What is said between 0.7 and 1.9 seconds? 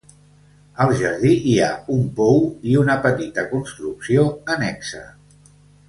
Al jardí hi ha